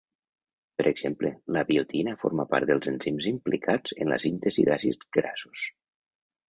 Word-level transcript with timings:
Per 0.81 0.85
exemple, 0.91 1.31
la 1.57 1.63
biotina 1.73 2.15
forma 2.23 2.47
part 2.55 2.71
dels 2.73 2.91
enzims 2.95 3.31
implicats 3.35 3.97
en 4.03 4.13
la 4.15 4.21
síntesi 4.29 4.71
d’àcids 4.73 5.03
grassos. 5.21 5.73